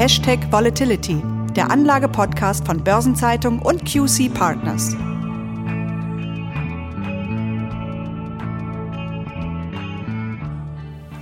[0.00, 1.22] Hashtag Volatility,
[1.54, 4.96] der Anlage-Podcast von Börsenzeitung und QC Partners.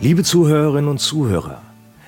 [0.01, 1.61] Liebe Zuhörerinnen und Zuhörer,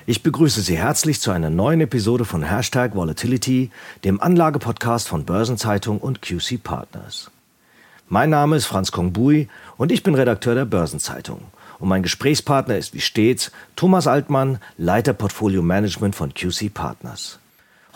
[0.05, 3.69] ich begrüße Sie herzlich zu einer neuen Episode von Hashtag Volatility,
[4.05, 7.31] dem Anlagepodcast von Börsenzeitung und QC Partners.
[8.07, 11.41] Mein Name ist Franz Kongbui und ich bin Redakteur der Börsenzeitung.
[11.81, 17.39] Und mein Gesprächspartner ist wie stets Thomas Altmann, Leiter Portfolio Management von QC Partners.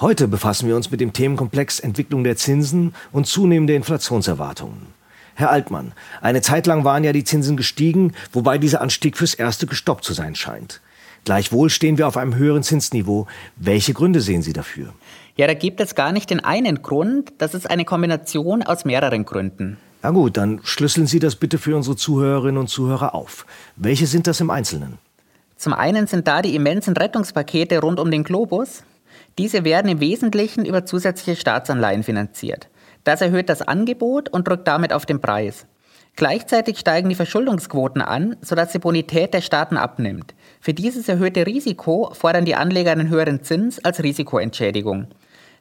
[0.01, 4.87] Heute befassen wir uns mit dem Themenkomplex Entwicklung der Zinsen und zunehmende Inflationserwartungen.
[5.35, 9.67] Herr Altmann, eine Zeit lang waren ja die Zinsen gestiegen, wobei dieser Anstieg fürs Erste
[9.67, 10.81] gestoppt zu sein scheint.
[11.23, 13.27] Gleichwohl stehen wir auf einem höheren Zinsniveau.
[13.55, 14.93] Welche Gründe sehen Sie dafür?
[15.35, 19.25] Ja, da gibt es gar nicht den einen Grund, das ist eine Kombination aus mehreren
[19.25, 19.77] Gründen.
[20.01, 23.45] Na gut, dann schlüsseln Sie das bitte für unsere Zuhörerinnen und Zuhörer auf.
[23.75, 24.99] Welche sind das im Einzelnen?
[25.57, 28.83] Zum einen sind da die immensen Rettungspakete rund um den Globus.
[29.37, 32.69] Diese werden im Wesentlichen über zusätzliche Staatsanleihen finanziert.
[33.03, 35.65] Das erhöht das Angebot und drückt damit auf den Preis.
[36.15, 40.33] Gleichzeitig steigen die Verschuldungsquoten an, sodass die Bonität der Staaten abnimmt.
[40.61, 45.07] Für dieses erhöhte Risiko fordern die Anleger einen höheren Zins als Risikoentschädigung.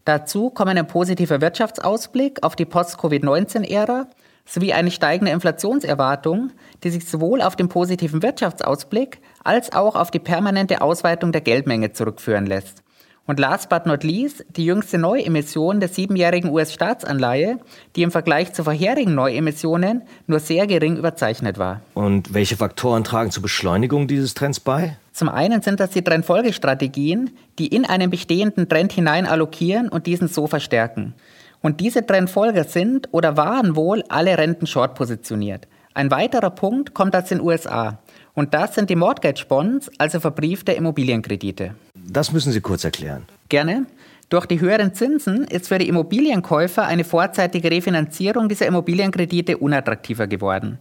[0.05, 4.07] Dazu kommen ein positiver Wirtschaftsausblick auf die Post-Covid-19-Ära
[4.45, 6.51] sowie eine steigende Inflationserwartung,
[6.83, 11.93] die sich sowohl auf den positiven Wirtschaftsausblick als auch auf die permanente Ausweitung der Geldmenge
[11.93, 12.83] zurückführen lässt.
[13.27, 17.59] Und last but not least die jüngste Neuemission der siebenjährigen US-Staatsanleihe,
[17.97, 21.81] die im Vergleich zu vorherigen Neuemissionen nur sehr gering überzeichnet war.
[21.95, 24.99] Und welche Faktoren tragen zur Beschleunigung dieses Trends bei?
[25.15, 30.27] Zum einen sind das die Trendfolgestrategien, die in einen bestehenden Trend hinein allokieren und diesen
[30.27, 31.15] so verstärken.
[31.63, 35.69] Und diese Trendfolger sind oder waren wohl alle Renten short positioniert.
[35.95, 37.99] Ein weiterer Punkt kommt aus den USA.
[38.35, 41.77] Und das sind die Mortgage Bonds, also verbriefte Immobilienkredite.
[41.95, 43.23] Das müssen Sie kurz erklären.
[43.49, 43.87] Gerne.
[44.31, 50.81] Durch die höheren Zinsen ist für die Immobilienkäufer eine vorzeitige Refinanzierung dieser Immobilienkredite unattraktiver geworden.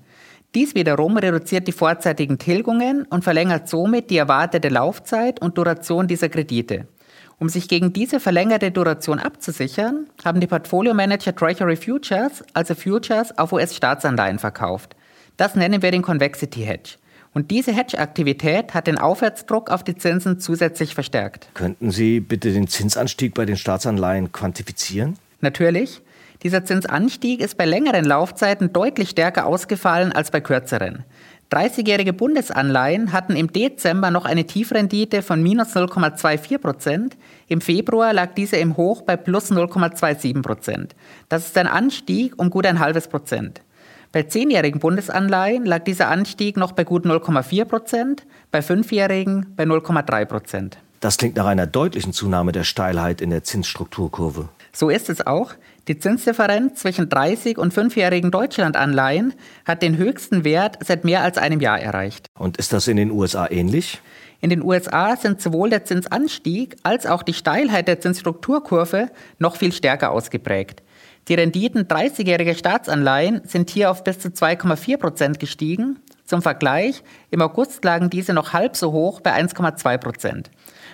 [0.55, 6.29] Dies wiederum reduziert die vorzeitigen Tilgungen und verlängert somit die erwartete Laufzeit und Duration dieser
[6.29, 6.87] Kredite.
[7.39, 13.51] Um sich gegen diese verlängerte Duration abzusichern, haben die Portfolio-Manager Treasury Futures, also Futures auf
[13.51, 14.95] US-Staatsanleihen verkauft.
[15.37, 16.97] Das nennen wir den Convexity Hedge.
[17.33, 21.49] Und diese Hedge-Aktivität hat den Aufwärtsdruck auf die Zinsen zusätzlich verstärkt.
[21.55, 25.17] Könnten Sie bitte den Zinsanstieg bei den Staatsanleihen quantifizieren?
[25.41, 26.01] Natürlich.
[26.43, 31.05] Dieser Zinsanstieg ist bei längeren Laufzeiten deutlich stärker ausgefallen als bei kürzeren.
[31.51, 37.17] 30-jährige Bundesanleihen hatten im Dezember noch eine Tiefrendite von minus 0,24 Prozent.
[37.47, 40.95] Im Februar lag diese im Hoch bei plus 0,27 Prozent.
[41.29, 43.61] Das ist ein Anstieg um gut ein halbes Prozent.
[44.11, 50.25] Bei zehnjährigen Bundesanleihen lag dieser Anstieg noch bei gut 0,4 Prozent, bei fünfjährigen bei 0,3
[50.25, 50.77] Prozent.
[51.03, 54.47] Das klingt nach einer deutlichen Zunahme der Steilheit in der Zinsstrukturkurve.
[54.71, 55.51] So ist es auch.
[55.89, 59.33] Die Zinsdifferenz zwischen 30 und 5-jährigen Deutschlandanleihen
[59.65, 62.27] hat den höchsten Wert seit mehr als einem Jahr erreicht.
[62.39, 63.99] Und ist das in den USA ähnlich?
[64.39, 69.09] In den USA sind sowohl der Zinsanstieg als auch die Steilheit der Zinsstrukturkurve
[69.39, 70.83] noch viel stärker ausgeprägt.
[71.27, 75.99] Die Renditen 30-jähriger Staatsanleihen sind hier auf bis zu 2,4 Prozent gestiegen.
[76.25, 80.49] Zum Vergleich, im August lagen diese noch halb so hoch bei 1,2 Prozent.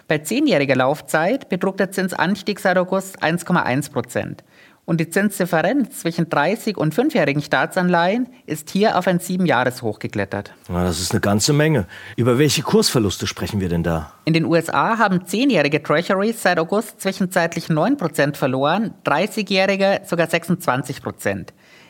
[0.10, 4.44] Bei 10-jähriger Laufzeit betrug der Zinsanstieg seit August 1,1 Prozent.
[4.86, 10.52] Und die Zinsdifferenz zwischen 30 und 5-jährigen Staatsanleihen ist hier auf ein 7-Jahres-Hoch geklettert.
[10.68, 11.86] Ja, das ist eine ganze Menge.
[12.16, 14.12] Über welche Kursverluste sprechen wir denn da?
[14.26, 21.50] In den USA haben 10-jährige Treasuries seit August zwischenzeitlich 9% verloren, 30-jährige sogar 26%.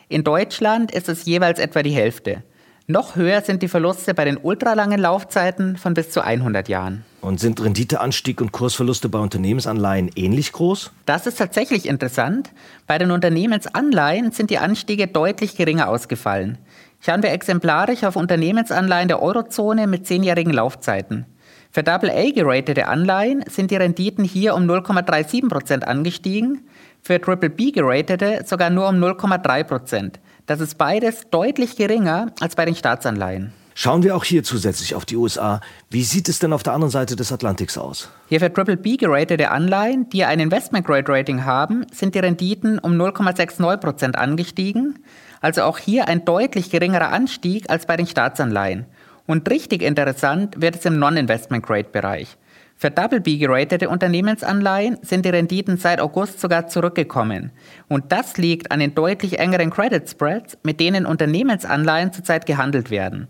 [0.10, 2.44] In Deutschland ist es jeweils etwa die Hälfte.
[2.92, 7.06] Noch höher sind die Verluste bei den ultralangen Laufzeiten von bis zu 100 Jahren.
[7.22, 10.90] Und sind Renditeanstieg und Kursverluste bei Unternehmensanleihen ähnlich groß?
[11.06, 12.50] Das ist tatsächlich interessant.
[12.88, 16.58] Bei den Unternehmensanleihen sind die Anstiege deutlich geringer ausgefallen.
[17.00, 21.28] Schauen wir exemplarisch auf Unternehmensanleihen der Eurozone mit zehnjährigen Laufzeiten.
[21.70, 26.68] Für AA geratete Anleihen sind die Renditen hier um 0,37 Prozent angestiegen,
[27.04, 30.20] für BBB geratete sogar nur um 0,3 Prozent.
[30.50, 33.54] Das ist beides deutlich geringer als bei den Staatsanleihen.
[33.76, 35.62] Schauen wir auch hier zusätzlich auf die USA.
[35.92, 38.10] Wie sieht es denn auf der anderen Seite des Atlantiks aus?
[38.30, 42.80] Hier für Triple B geratete Anleihen, die ein Investment Grade Rating haben, sind die Renditen
[42.80, 44.98] um 0,69 Prozent angestiegen.
[45.40, 48.88] Also auch hier ein deutlich geringerer Anstieg als bei den Staatsanleihen.
[49.28, 52.38] Und richtig interessant wird es im Non-Investment Grade Bereich.
[52.82, 57.52] Für Double B geratete Unternehmensanleihen sind die Renditen seit August sogar zurückgekommen.
[57.90, 63.28] Und das liegt an den deutlich engeren Credit Spreads, mit denen Unternehmensanleihen zurzeit gehandelt werden.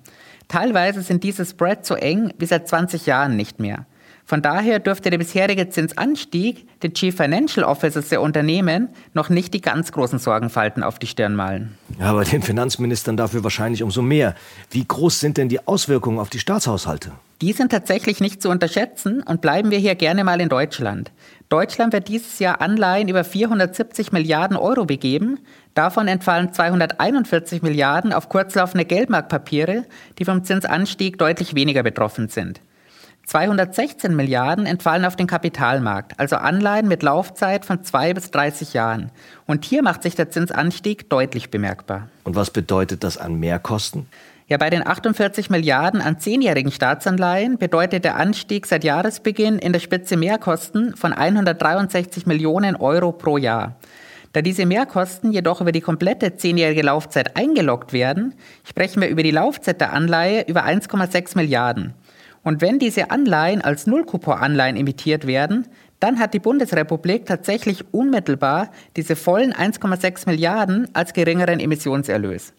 [0.50, 3.88] Teilweise sind diese Spreads so eng wie seit 20 Jahren nicht mehr.
[4.30, 9.60] Von daher dürfte der bisherige Zinsanstieg den Chief Financial Officers der Unternehmen noch nicht die
[9.60, 11.76] ganz großen Sorgenfalten auf die Stirn malen.
[12.00, 14.36] Ja, aber den Finanzministern dafür wahrscheinlich umso mehr.
[14.70, 17.12] Wie groß sind denn die Auswirkungen auf die Staatshaushalte?
[17.42, 21.12] Die sind tatsächlich nicht zu unterschätzen und bleiben wir hier gerne mal in Deutschland.
[21.50, 25.40] Deutschland wird dieses Jahr Anleihen über 470 Milliarden Euro begeben.
[25.74, 29.86] Davon entfallen 241 Milliarden auf kurzlaufende Geldmarktpapiere,
[30.20, 32.62] die vom Zinsanstieg deutlich weniger betroffen sind.
[33.30, 39.12] 216 Milliarden entfallen auf den Kapitalmarkt, also Anleihen mit Laufzeit von zwei bis 30 Jahren.
[39.46, 42.10] Und hier macht sich der Zinsanstieg deutlich bemerkbar.
[42.24, 44.08] Und was bedeutet das an Mehrkosten?
[44.48, 49.80] Ja, bei den 48 Milliarden an zehnjährigen Staatsanleihen bedeutet der Anstieg seit Jahresbeginn in der
[49.80, 53.76] Spitze Mehrkosten von 163 Millionen Euro pro Jahr.
[54.34, 58.34] Da diese Mehrkosten jedoch über die komplette zehnjährige Laufzeit eingeloggt werden,
[58.64, 61.94] sprechen wir über die Laufzeit der Anleihe über 1,6 Milliarden.
[62.44, 65.68] Und wenn diese Anleihen als Nullcoupon-Anleihen emittiert werden,
[66.00, 72.54] dann hat die Bundesrepublik tatsächlich unmittelbar diese vollen 1,6 Milliarden als geringeren Emissionserlös.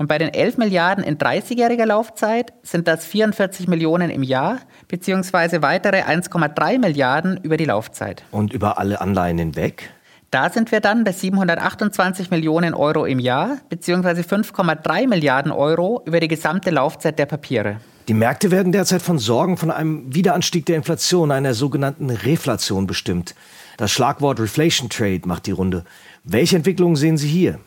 [0.00, 5.60] Und bei den 11 Milliarden in 30-jähriger Laufzeit sind das 44 Millionen im Jahr beziehungsweise
[5.60, 8.22] weitere 1,3 Milliarden über die Laufzeit.
[8.30, 9.90] Und über alle Anleihen hinweg?
[10.30, 16.20] Da sind wir dann bei 728 Millionen Euro im Jahr beziehungsweise 5,3 Milliarden Euro über
[16.20, 17.80] die gesamte Laufzeit der Papiere.
[18.06, 23.34] Die Märkte werden derzeit von Sorgen von einem Wiederanstieg der Inflation, einer sogenannten Reflation bestimmt.
[23.76, 25.84] Das Schlagwort Reflation Trade macht die Runde.
[26.22, 27.58] Welche Entwicklungen sehen Sie hier?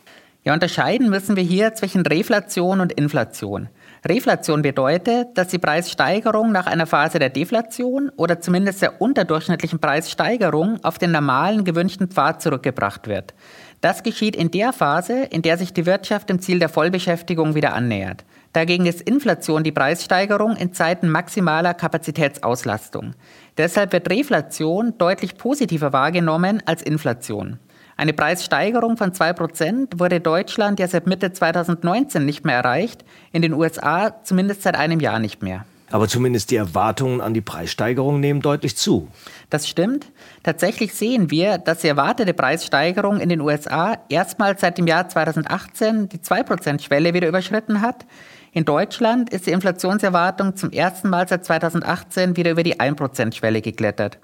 [0.46, 3.70] Ja, unterscheiden müssen wir hier zwischen Reflation und Inflation.
[4.06, 10.84] Reflation bedeutet, dass die Preissteigerung nach einer Phase der Deflation oder zumindest der unterdurchschnittlichen Preissteigerung
[10.84, 13.32] auf den normalen gewünschten Pfad zurückgebracht wird.
[13.80, 17.72] Das geschieht in der Phase, in der sich die Wirtschaft dem Ziel der Vollbeschäftigung wieder
[17.72, 18.26] annähert.
[18.52, 23.14] Dagegen ist Inflation die Preissteigerung in Zeiten maximaler Kapazitätsauslastung.
[23.56, 27.58] Deshalb wird Reflation deutlich positiver wahrgenommen als Inflation.
[27.96, 33.52] Eine Preissteigerung von 2% wurde Deutschland ja seit Mitte 2019 nicht mehr erreicht, in den
[33.52, 35.64] USA zumindest seit einem Jahr nicht mehr.
[35.90, 39.08] Aber zumindest die Erwartungen an die Preissteigerung nehmen deutlich zu.
[39.48, 40.06] Das stimmt.
[40.42, 46.08] Tatsächlich sehen wir, dass die erwartete Preissteigerung in den USA erstmals seit dem Jahr 2018
[46.08, 48.06] die 2%-Schwelle wieder überschritten hat.
[48.50, 54.18] In Deutschland ist die Inflationserwartung zum ersten Mal seit 2018 wieder über die 1%-Schwelle geklettert.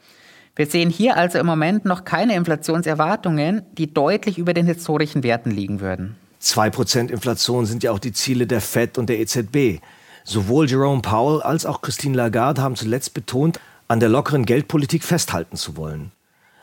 [0.61, 5.51] Wir sehen hier also im Moment noch keine Inflationserwartungen, die deutlich über den historischen Werten
[5.51, 6.17] liegen würden.
[6.43, 9.81] 2% Inflation sind ja auch die Ziele der Fed und der EZB.
[10.23, 13.59] Sowohl Jerome Powell als auch Christine Lagarde haben zuletzt betont,
[13.89, 16.13] an der lockeren Geldpolitik festhalten zu wollen.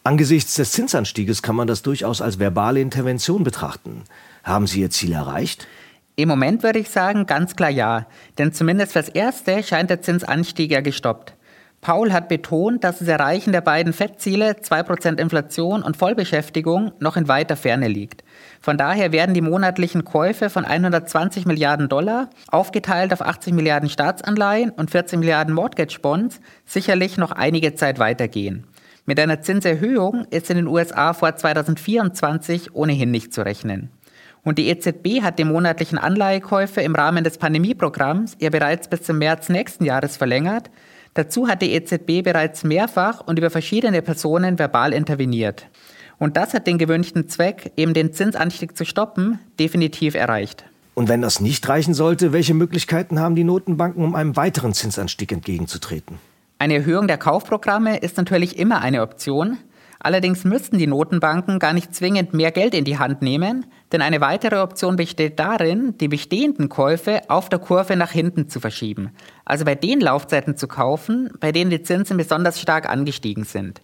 [0.03, 4.03] Angesichts des Zinsanstieges kann man das durchaus als verbale Intervention betrachten.
[4.43, 5.65] Haben Sie Ihr Ziel erreicht?
[6.15, 8.05] Im Moment würde ich sagen, ganz klar ja.
[8.37, 11.33] Denn zumindest fürs Erste scheint der Zinsanstieg ja gestoppt.
[11.87, 17.29] Paul hat betont, dass das Erreichen der beiden Fettziele, 2% Inflation und Vollbeschäftigung, noch in
[17.29, 18.25] weiter Ferne liegt.
[18.59, 24.71] Von daher werden die monatlichen Käufe von 120 Milliarden Dollar, aufgeteilt auf 80 Milliarden Staatsanleihen
[24.71, 28.67] und 14 Milliarden Mortgage Bonds, sicherlich noch einige Zeit weitergehen.
[29.05, 33.91] Mit einer Zinserhöhung ist in den USA vor 2024 ohnehin nicht zu rechnen.
[34.47, 39.17] Und die EZB hat die monatlichen Anleihekäufe im Rahmen des Pandemieprogramms ja bereits bis zum
[39.17, 40.69] März nächsten Jahres verlängert.
[41.15, 45.67] Dazu hat die EZB bereits mehrfach und über verschiedene Personen verbal interveniert.
[46.17, 50.63] Und das hat den gewünschten Zweck, eben den Zinsanstieg zu stoppen, definitiv erreicht.
[50.93, 55.29] Und wenn das nicht reichen sollte, welche Möglichkeiten haben die Notenbanken, um einem weiteren Zinsanstieg
[55.33, 56.19] entgegenzutreten?
[56.57, 59.57] Eine Erhöhung der Kaufprogramme ist natürlich immer eine Option.
[60.07, 64.21] Allerdings müssten die Notenbanken gar nicht zwingend mehr Geld in die Hand nehmen, denn eine
[64.21, 69.09] weitere Option besteht darin, die bestehenden Käufe auf der Kurve nach hinten zu verschieben.
[69.43, 73.81] Also bei den Laufzeiten zu kaufen, bei denen die Zinsen besonders stark angestiegen sind.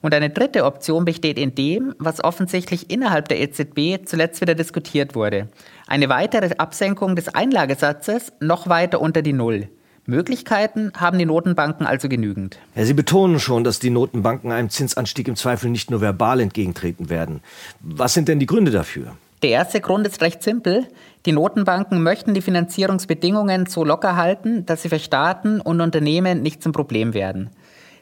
[0.00, 5.16] Und eine dritte Option besteht in dem, was offensichtlich innerhalb der EZB zuletzt wieder diskutiert
[5.16, 5.48] wurde.
[5.88, 9.68] Eine weitere Absenkung des Einlagesatzes noch weiter unter die Null.
[10.08, 12.58] Möglichkeiten haben die Notenbanken also genügend.
[12.74, 17.10] Ja, Sie betonen schon, dass die Notenbanken einem Zinsanstieg im Zweifel nicht nur verbal entgegentreten
[17.10, 17.40] werden.
[17.80, 19.12] Was sind denn die Gründe dafür?
[19.42, 20.88] Der erste Grund ist recht simpel.
[21.26, 26.62] Die Notenbanken möchten die Finanzierungsbedingungen so locker halten, dass sie für Staaten und Unternehmen nicht
[26.62, 27.50] zum Problem werden.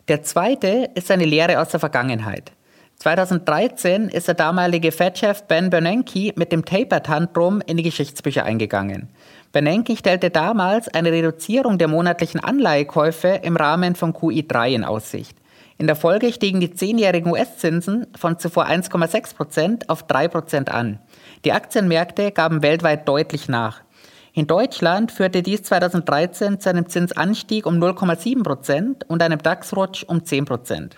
[0.09, 2.53] Der zweite ist eine Lehre aus der Vergangenheit.
[2.99, 9.09] 2013 ist der damalige Fed-Chef Ben Bernanke mit dem Taper-Tantrum in die Geschichtsbücher eingegangen.
[9.57, 15.35] Bernanke stellte damals eine Reduzierung der monatlichen Anleihekäufe im Rahmen von QI3 in Aussicht.
[15.79, 20.99] In der Folge stiegen die zehnjährigen US-Zinsen von zuvor 1,6 Prozent auf 3 Prozent an.
[21.47, 23.81] Die Aktienmärkte gaben weltweit deutlich nach.
[24.35, 30.23] In Deutschland führte dies 2013 zu einem Zinsanstieg um 0,7 Prozent und einem DAX-Rutsch um
[30.23, 30.97] 10 Prozent.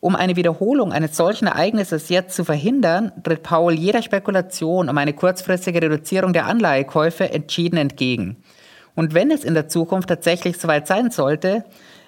[0.00, 5.12] Um eine Wiederholung eines solchen Ereignisses jetzt zu verhindern, tritt Paul jeder Spekulation um eine
[5.12, 8.36] kurzfristige Reduzierung der Anleihekäufe entschieden entgegen.
[8.94, 11.64] Und wenn es in der Zukunft tatsächlich soweit sein sollte,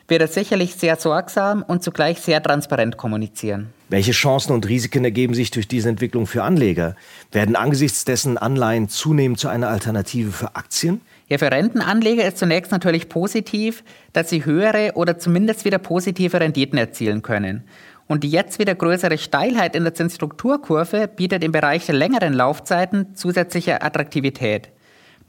[0.06, 3.72] wird er sicherlich sehr sorgsam und zugleich sehr transparent kommunizieren.
[3.88, 6.96] Welche Chancen und Risiken ergeben sich durch diese Entwicklung für Anleger?
[7.32, 11.00] Werden angesichts dessen Anleihen zunehmend zu einer Alternative für Aktien?
[11.30, 16.76] Ja, für Rentenanleger ist zunächst natürlich positiv, dass sie höhere oder zumindest wieder positive Renditen
[16.76, 17.62] erzielen können.
[18.08, 23.14] Und die jetzt wieder größere Steilheit in der Zinsstrukturkurve bietet im Bereich der längeren Laufzeiten
[23.14, 24.70] zusätzliche Attraktivität.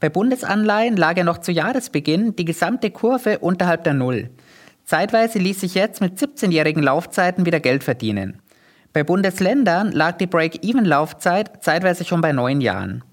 [0.00, 4.30] Bei Bundesanleihen lag ja noch zu Jahresbeginn die gesamte Kurve unterhalb der Null.
[4.84, 8.42] Zeitweise ließ sich jetzt mit 17-jährigen Laufzeiten wieder Geld verdienen.
[8.92, 13.04] Bei Bundesländern lag die Break-Even-Laufzeit zeitweise schon bei neun Jahren.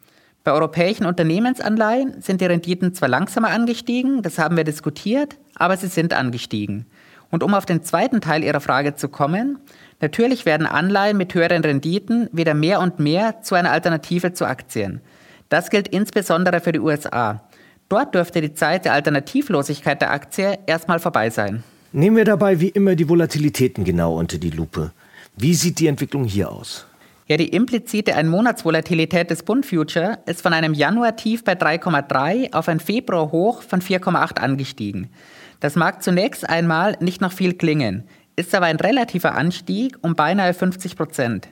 [0.44, 5.88] Bei europäischen Unternehmensanleihen sind die Renditen zwar langsamer angestiegen, das haben wir diskutiert, aber sie
[5.88, 6.86] sind angestiegen.
[7.30, 9.60] Und um auf den zweiten Teil Ihrer Frage zu kommen,
[10.02, 15.02] natürlich werden Anleihen mit höheren Renditen wieder mehr und mehr zu einer Alternative zu Aktien.
[15.50, 17.44] Das gilt insbesondere für die USA.
[17.90, 21.64] Dort dürfte die Zeit der Alternativlosigkeit der Aktie erstmal vorbei sein.
[21.92, 24.92] Nehmen wir dabei wie immer die Volatilitäten genau unter die Lupe.
[25.36, 26.86] Wie sieht die Entwicklung hier aus?
[27.30, 32.80] Ja, die implizite Einmonatsvolatilität des Bund Future ist von einem Januar-Tief bei 3,3 auf ein
[32.80, 35.12] Februar-Hoch von 4,8 angestiegen.
[35.60, 38.06] Das mag zunächst einmal nicht noch viel klingen,
[38.36, 41.50] ist aber ein relativer Anstieg um beinahe 50 Prozent.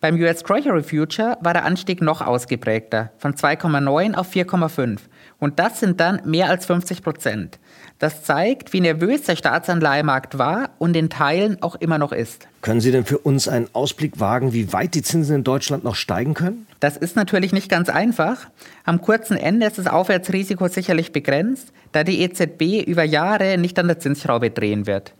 [0.00, 4.98] Beim US Treasury Future war der Anstieg noch ausgeprägter, von 2,9 auf 4,5.
[5.40, 7.58] Und das sind dann mehr als 50 Prozent.
[7.98, 12.46] Das zeigt, wie nervös der Staatsanleihemarkt war und in Teilen auch immer noch ist.
[12.62, 15.96] Können Sie denn für uns einen Ausblick wagen, wie weit die Zinsen in Deutschland noch
[15.96, 16.68] steigen können?
[16.78, 18.46] Das ist natürlich nicht ganz einfach.
[18.84, 23.88] Am kurzen Ende ist das Aufwärtsrisiko sicherlich begrenzt, da die EZB über Jahre nicht an
[23.88, 25.12] der Zinsschraube drehen wird.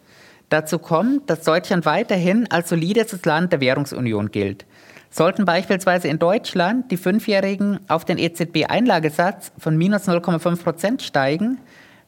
[0.48, 4.64] Dazu kommt, dass Deutschland weiterhin als solides Land der Währungsunion gilt.
[5.10, 11.58] Sollten beispielsweise in Deutschland die Fünfjährigen auf den EZB-Einlagesatz von minus 0,5 Prozent steigen,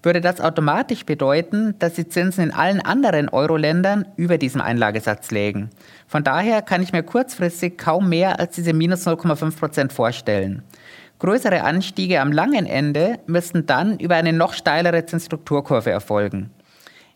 [0.03, 5.71] würde das automatisch bedeuten, dass die Zinsen in allen anderen Euro-Ländern über diesem Einlagesatz lägen.
[6.07, 10.63] Von daher kann ich mir kurzfristig kaum mehr als diese minus 0,5 Prozent vorstellen.
[11.19, 16.51] Größere Anstiege am langen Ende müssten dann über eine noch steilere Zinsstrukturkurve erfolgen.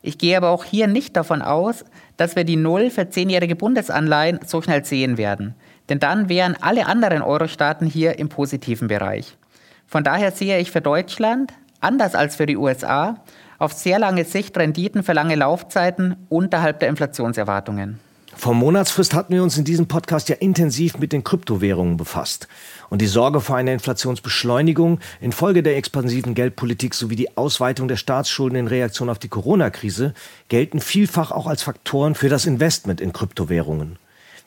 [0.07, 1.83] Ich gehe aber auch hier nicht davon aus,
[2.19, 5.55] dass wir die Null für zehnjährige Bundesanleihen so schnell sehen werden.
[5.89, 9.39] Denn dann wären alle anderen Euro-Staaten hier im positiven Bereich.
[9.87, 13.17] Von daher sehe ich für Deutschland, anders als für die USA,
[13.59, 17.99] auf sehr lange Sicht Renditen für lange Laufzeiten unterhalb der Inflationserwartungen.
[18.37, 22.49] Vor Monatsfrist hatten wir uns in diesem Podcast ja intensiv mit den Kryptowährungen befasst.
[22.91, 28.59] Und die Sorge vor einer Inflationsbeschleunigung infolge der expansiven Geldpolitik sowie die Ausweitung der Staatsschulden
[28.59, 30.15] in Reaktion auf die Corona-Krise
[30.49, 33.99] gelten vielfach auch als Faktoren für das Investment in Kryptowährungen.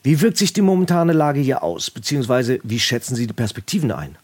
[0.03, 4.17] Wie wirkt sich die momentane Lage hier aus, beziehungsweise wie schätzen Sie die Perspektiven ein?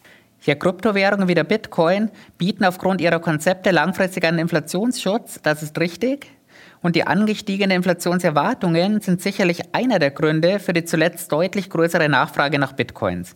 [0.45, 6.27] Ja, Kryptowährungen wie der Bitcoin bieten aufgrund ihrer Konzepte langfristig einen Inflationsschutz, das ist richtig.
[6.83, 12.59] Und die angestiegenen Inflationserwartungen sind sicherlich einer der Gründe für die zuletzt deutlich größere Nachfrage
[12.59, 13.35] nach Bitcoins.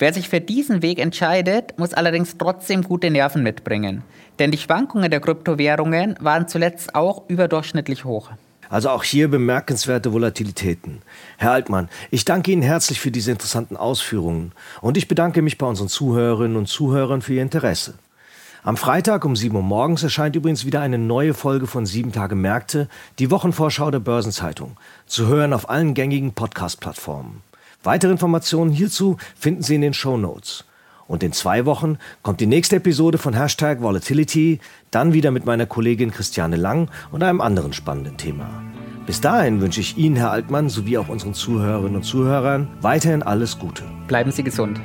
[0.00, 4.02] Wer sich für diesen Weg entscheidet, muss allerdings trotzdem gute Nerven mitbringen.
[4.38, 8.30] Denn die Schwankungen der Kryptowährungen waren zuletzt auch überdurchschnittlich hoch.
[8.70, 11.02] Also auch hier bemerkenswerte Volatilitäten.
[11.38, 15.66] Herr Altmann, ich danke Ihnen herzlich für diese interessanten Ausführungen und ich bedanke mich bei
[15.66, 17.94] unseren Zuhörerinnen und Zuhörern für Ihr Interesse.
[18.62, 22.34] Am Freitag um 7 Uhr morgens erscheint übrigens wieder eine neue Folge von 7 Tage
[22.34, 22.88] Märkte,
[23.18, 24.76] die Wochenvorschau der Börsenzeitung,
[25.06, 27.40] zu hören auf allen gängigen Podcast-Plattformen.
[27.82, 30.64] Weitere Informationen hierzu finden Sie in den Show Notes.
[31.06, 35.64] Und in zwei Wochen kommt die nächste Episode von Hashtag Volatility, dann wieder mit meiner
[35.64, 38.62] Kollegin Christiane Lang und einem anderen spannenden Thema.
[39.06, 43.58] Bis dahin wünsche ich Ihnen, Herr Altmann, sowie auch unseren Zuhörerinnen und Zuhörern weiterhin alles
[43.58, 43.84] Gute.
[44.06, 44.78] Bleiben Sie gesund.